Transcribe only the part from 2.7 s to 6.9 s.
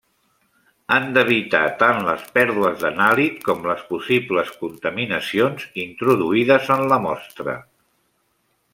d'anàlit com les possibles contaminacions introduïdes en